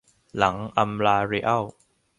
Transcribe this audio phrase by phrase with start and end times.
[0.37, 1.63] หลังอำลา เรอัล